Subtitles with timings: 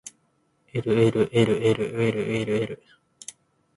[0.75, 2.71] ｌｌｌｌｌｌｌ